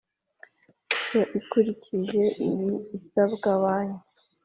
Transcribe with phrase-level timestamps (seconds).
[0.99, 4.07] Byo ikurikije ibi isabwa banki